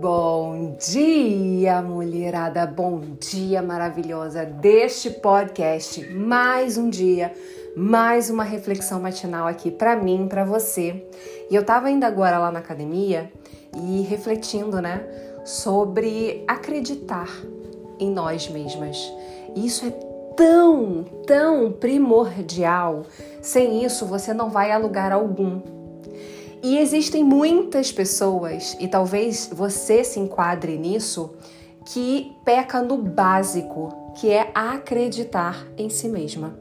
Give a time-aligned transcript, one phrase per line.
[0.00, 2.64] Bom dia, mulherada!
[2.64, 6.08] Bom dia maravilhosa deste podcast.
[6.14, 7.34] Mais um dia,
[7.76, 11.04] mais uma reflexão matinal aqui para mim, para você.
[11.50, 13.28] E eu tava indo agora lá na academia
[13.76, 15.04] e refletindo, né,
[15.44, 17.28] sobre acreditar
[17.98, 19.12] em nós mesmas.
[19.56, 19.90] Isso é
[20.36, 23.02] tão, tão primordial.
[23.42, 25.60] Sem isso, você não vai a lugar algum.
[26.62, 31.34] E existem muitas pessoas, e talvez você se enquadre nisso,
[31.86, 36.58] que peca no básico, que é acreditar em si mesma.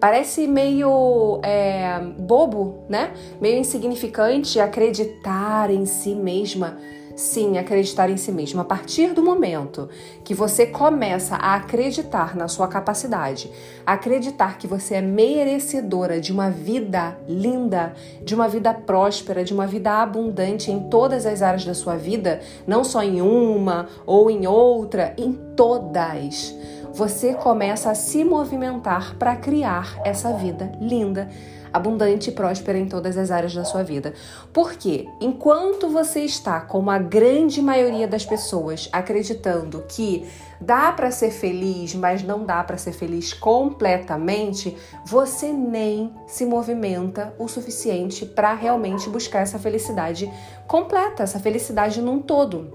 [0.00, 3.14] Parece meio é, bobo, né?
[3.40, 6.76] Meio insignificante acreditar em si mesma.
[7.16, 8.60] Sim, acreditar em si mesmo.
[8.60, 9.88] A partir do momento
[10.24, 13.50] que você começa a acreditar na sua capacidade,
[13.86, 19.66] acreditar que você é merecedora de uma vida linda, de uma vida próspera, de uma
[19.66, 24.46] vida abundante em todas as áreas da sua vida, não só em uma ou em
[24.46, 26.52] outra, em todas,
[26.92, 31.28] você começa a se movimentar para criar essa vida linda
[31.74, 34.14] abundante e próspera em todas as áreas da sua vida.
[34.52, 40.24] Porque enquanto você está, como a grande maioria das pessoas, acreditando que
[40.60, 47.34] dá para ser feliz, mas não dá para ser feliz completamente, você nem se movimenta
[47.40, 50.32] o suficiente para realmente buscar essa felicidade
[50.68, 52.72] completa, essa felicidade num todo.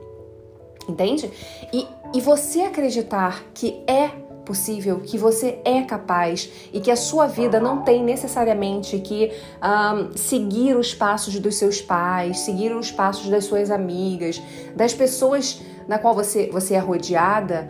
[0.89, 1.31] Entende?
[1.71, 4.11] E, e você acreditar que é
[4.49, 10.17] possível, que você é capaz e que a sua vida não tem necessariamente que um,
[10.17, 14.41] seguir os passos dos seus pais, seguir os passos das suas amigas,
[14.75, 17.69] das pessoas na qual você, você é rodeada,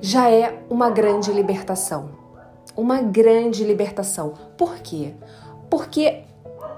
[0.00, 2.12] já é uma grande libertação.
[2.74, 4.32] Uma grande libertação.
[4.56, 5.12] Por quê?
[5.68, 6.22] Porque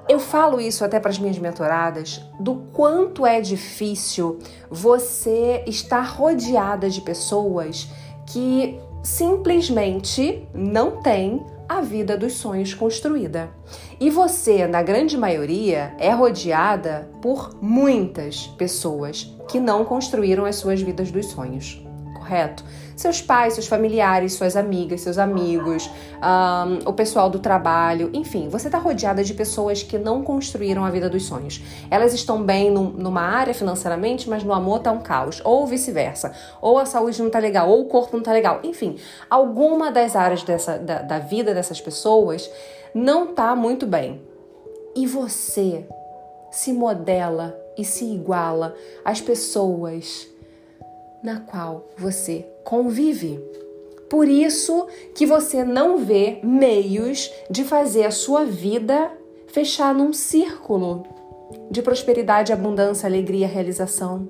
[0.09, 6.91] eu falo isso até para as minhas mentoradas do quanto é difícil você estar rodeada
[6.91, 7.89] de pessoas
[8.27, 13.49] que simplesmente não tem a vida dos sonhos construída.
[14.01, 20.83] E você, na grande maioria, é rodeada por muitas pessoas que não construíram as suas
[20.83, 21.81] vidas dos sonhos
[22.31, 22.65] correto?
[22.95, 25.91] Seus pais, seus familiares, suas amigas, seus amigos,
[26.23, 30.91] um, o pessoal do trabalho, enfim, você está rodeada de pessoas que não construíram a
[30.91, 31.61] vida dos sonhos.
[31.91, 36.33] Elas estão bem num, numa área financeiramente, mas no amor tá um caos, ou vice-versa.
[36.61, 38.61] Ou a saúde não tá legal, ou o corpo não tá legal.
[38.63, 38.97] Enfim,
[39.29, 42.49] alguma das áreas dessa, da, da vida dessas pessoas
[42.95, 44.21] não tá muito bem.
[44.95, 45.87] E você
[46.51, 48.75] se modela e se iguala
[49.05, 50.29] às pessoas
[51.23, 53.39] na qual você convive.
[54.09, 59.13] Por isso que você não vê meios de fazer a sua vida
[59.47, 61.05] fechar num círculo
[61.71, 64.29] de prosperidade, abundância, alegria, realização.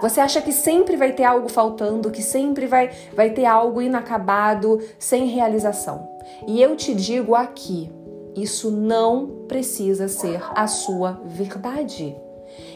[0.00, 4.80] Você acha que sempre vai ter algo faltando, que sempre vai, vai ter algo inacabado,
[4.98, 6.08] sem realização.
[6.46, 7.90] E eu te digo aqui,
[8.36, 12.16] isso não precisa ser a sua verdade.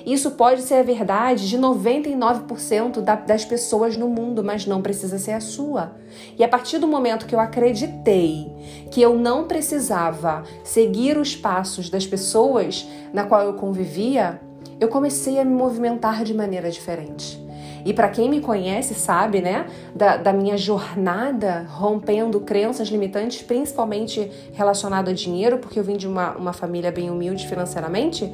[0.08, 5.32] Isso pode ser a verdade de 99% das pessoas no mundo, mas não precisa ser
[5.32, 5.96] a sua.
[6.38, 8.50] E a partir do momento que eu acreditei
[8.90, 14.40] que eu não precisava seguir os passos das pessoas na qual eu convivia,
[14.80, 17.38] eu comecei a me movimentar de maneira diferente.
[17.84, 24.30] E para quem me conhece sabe, né, da, da, minha jornada rompendo crenças limitantes, principalmente
[24.54, 28.32] relacionado a dinheiro, porque eu vim de uma, uma família bem humilde financeiramente.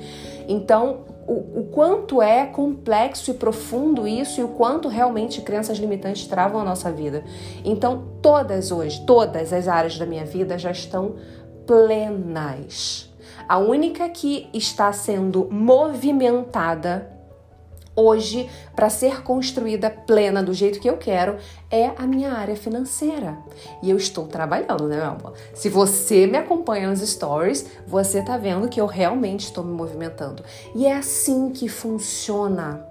[0.49, 6.27] Então, o, o quanto é complexo e profundo isso e o quanto realmente crenças limitantes
[6.27, 7.25] travam a nossa vida.
[7.65, 11.15] Então, todas hoje, todas as áreas da minha vida já estão
[11.67, 13.13] plenas.
[13.49, 17.14] A única que está sendo movimentada
[17.97, 21.37] hoje para ser construída plena do jeito que eu quero
[21.71, 23.39] é a minha área financeira.
[23.83, 25.35] E eu estou trabalhando, né, meu amor?
[25.55, 30.43] Se você me acompanha nos stories, você tá vendo que eu realmente estou me movimentando.
[30.75, 32.87] E é assim que funciona.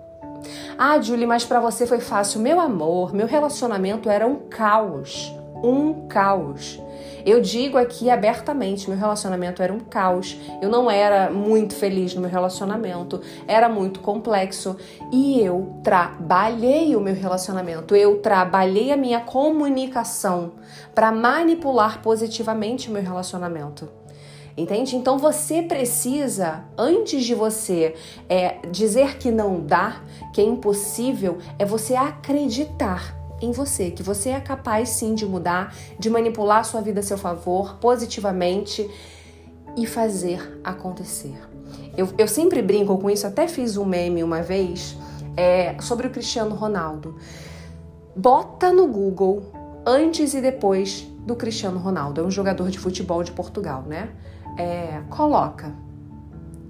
[0.77, 2.41] Ah, Julie, mas para você foi fácil.
[2.41, 5.33] Meu amor, meu relacionamento era um caos.
[5.63, 6.82] Um caos.
[7.25, 10.37] Eu digo aqui abertamente, meu relacionamento era um caos.
[10.61, 14.75] Eu não era muito feliz no meu relacionamento, era muito complexo
[15.11, 20.53] e eu trabalhei o meu relacionamento, eu trabalhei a minha comunicação
[20.93, 23.87] para manipular positivamente o meu relacionamento.
[24.55, 24.95] Entende?
[24.95, 27.95] Então você precisa, antes de você
[28.29, 34.29] é, dizer que não dá, que é impossível, é você acreditar em você, que você
[34.29, 38.89] é capaz sim de mudar, de manipular sua vida a seu favor, positivamente
[39.77, 41.35] e fazer acontecer.
[41.97, 44.97] Eu, eu sempre brinco com isso, até fiz um meme uma vez
[45.35, 47.17] é, sobre o Cristiano Ronaldo.
[48.15, 49.43] Bota no Google
[49.85, 52.21] antes e depois do Cristiano Ronaldo.
[52.21, 54.09] É um jogador de futebol de Portugal, né?
[54.57, 55.73] É, coloca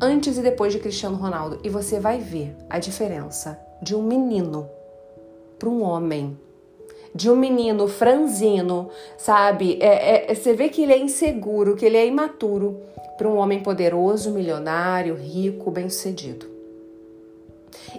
[0.02, 4.68] antes e depois de Cristiano Ronaldo e você vai ver a diferença de um menino
[5.60, 6.38] para um homem.
[7.16, 9.78] De um menino franzino, sabe?
[9.80, 12.82] É, é, você vê que ele é inseguro, que ele é imaturo,
[13.18, 16.54] para um homem poderoso, milionário, rico, bem-sucedido.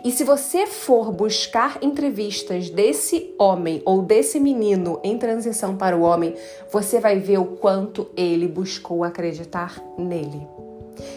[0.04, 6.02] E se você for buscar entrevistas desse homem ou desse menino em transição para o
[6.02, 6.34] homem,
[6.70, 10.53] você vai ver o quanto ele buscou acreditar nele.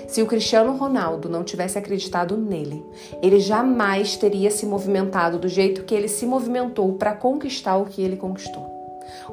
[0.08, 2.86] Se o Cristiano Ronaldo não tivesse acreditado nele,
[3.22, 8.02] ele jamais teria se movimentado do jeito que ele se movimentou para conquistar o que
[8.02, 8.66] ele conquistou.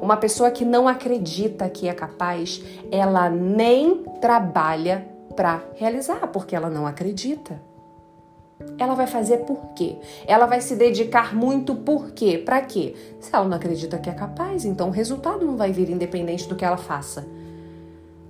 [0.01, 2.61] Uma pessoa que não acredita que é capaz,
[2.91, 7.61] ela nem trabalha para realizar, porque ela não acredita.
[8.77, 9.97] Ela vai fazer por quê?
[10.25, 12.37] Ela vai se dedicar muito por quê?
[12.37, 12.95] Para quê?
[13.19, 16.55] Se ela não acredita que é capaz, então o resultado não vai vir independente do
[16.55, 17.27] que ela faça.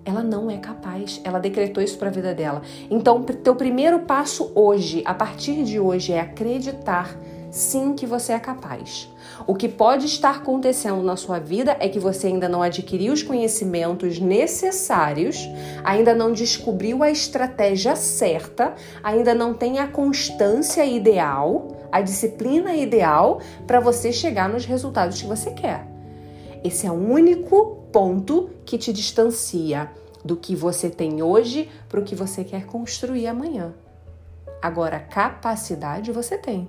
[0.05, 2.61] Ela não é capaz, ela decretou isso para a vida dela.
[2.91, 7.17] Então, teu primeiro passo hoje, a partir de hoje, é acreditar
[7.49, 9.09] sim que você é capaz.
[9.47, 13.23] O que pode estar acontecendo na sua vida é que você ainda não adquiriu os
[13.23, 15.37] conhecimentos necessários,
[15.83, 23.39] ainda não descobriu a estratégia certa, ainda não tem a constância ideal, a disciplina ideal
[23.65, 25.94] para você chegar nos resultados que você quer.
[26.65, 29.87] Esse é o único ponto que te distancia
[30.23, 33.75] do que você tem hoje para o que você quer construir amanhã.
[34.63, 36.67] Agora, capacidade você tem.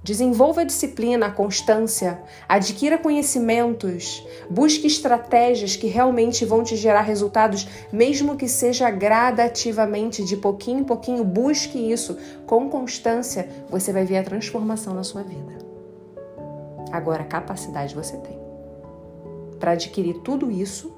[0.00, 7.66] Desenvolva a disciplina, a constância, adquira conhecimentos, busque estratégias que realmente vão te gerar resultados,
[7.92, 12.16] mesmo que seja gradativamente, de pouquinho em pouquinho, busque isso
[12.46, 15.58] com constância, você vai ver a transformação na sua vida.
[16.92, 18.41] Agora, capacidade você tem
[19.62, 20.92] para adquirir tudo isso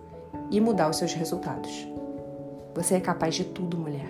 [0.51, 1.87] e mudar os seus resultados.
[2.75, 4.09] Você é capaz de tudo, mulher.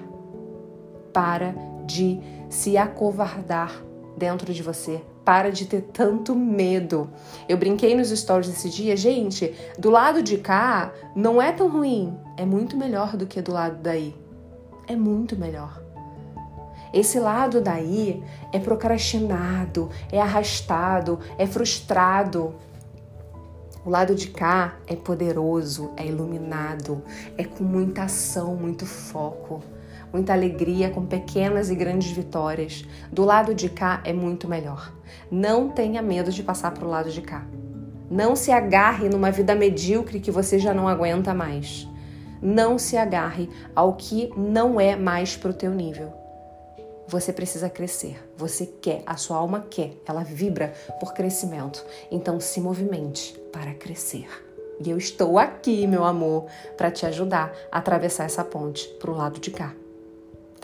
[1.13, 3.73] Para de se acovardar
[4.17, 5.03] dentro de você.
[5.25, 7.11] Para de ter tanto medo.
[7.49, 12.17] Eu brinquei nos stories esse dia, gente, do lado de cá não é tão ruim,
[12.37, 14.15] é muito melhor do que do lado daí.
[14.87, 15.83] É muito melhor.
[16.93, 18.23] Esse lado daí
[18.53, 22.55] é procrastinado, é arrastado, é frustrado.
[23.85, 27.03] O lado de cá é poderoso, é iluminado,
[27.37, 29.63] é com muita ação, muito foco
[30.15, 32.85] muita alegria com pequenas e grandes vitórias.
[33.11, 34.93] Do lado de cá é muito melhor.
[35.29, 37.45] Não tenha medo de passar para o lado de cá.
[38.09, 41.89] Não se agarre numa vida medíocre que você já não aguenta mais.
[42.41, 46.24] Não se agarre ao que não é mais para o teu nível.
[47.07, 51.85] Você precisa crescer, você quer, a sua alma quer, ela vibra por crescimento.
[52.11, 54.27] Então se movimente para crescer.
[54.85, 56.47] E eu estou aqui, meu amor,
[56.77, 59.75] para te ajudar a atravessar essa ponte para o lado de cá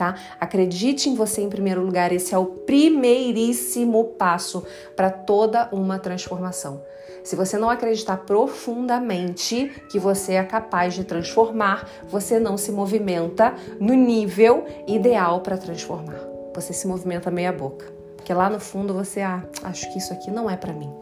[0.00, 0.14] tá?
[0.40, 4.64] Acredite em você em primeiro lugar, esse é o primeiríssimo passo
[4.96, 6.82] para toda uma transformação.
[7.22, 13.54] Se você não acreditar profundamente que você é capaz de transformar, você não se movimenta
[13.78, 16.29] no nível ideal para transformar.
[16.54, 18.00] Você se movimenta meia boca.
[18.16, 20.92] Porque lá no fundo você, ah, acho que isso aqui não é para mim.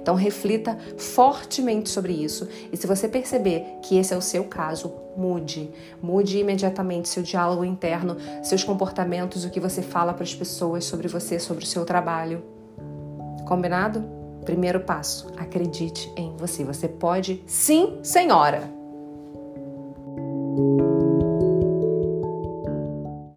[0.00, 4.92] Então reflita fortemente sobre isso e se você perceber que esse é o seu caso,
[5.16, 5.70] mude.
[6.02, 11.08] Mude imediatamente seu diálogo interno, seus comportamentos, o que você fala para as pessoas sobre
[11.08, 12.42] você, sobre o seu trabalho.
[13.46, 14.04] Combinado?
[14.44, 16.62] Primeiro passo, acredite em você.
[16.62, 18.70] Você pode, sim, senhora.